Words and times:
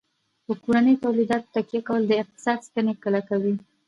په 0.45 0.53
کورنیو 0.63 1.01
تولیداتو 1.03 1.51
تکیه 1.55 1.81
کول 1.87 2.01
د 2.07 2.11
اقتصاد 2.21 2.59
ستنې 2.67 2.93
کلکوي. 3.03 3.53